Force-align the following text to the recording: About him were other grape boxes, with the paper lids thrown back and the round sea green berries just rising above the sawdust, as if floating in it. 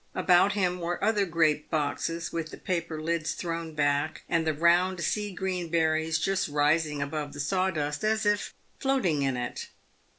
About 0.15 0.53
him 0.53 0.79
were 0.79 1.03
other 1.03 1.27
grape 1.27 1.69
boxes, 1.69 2.33
with 2.33 2.49
the 2.49 2.57
paper 2.57 2.99
lids 2.99 3.33
thrown 3.35 3.75
back 3.75 4.23
and 4.27 4.47
the 4.47 4.53
round 4.55 5.01
sea 5.03 5.31
green 5.31 5.69
berries 5.69 6.17
just 6.17 6.47
rising 6.49 7.03
above 7.03 7.33
the 7.33 7.39
sawdust, 7.39 8.03
as 8.03 8.25
if 8.25 8.51
floating 8.79 9.21
in 9.21 9.37
it. 9.37 9.69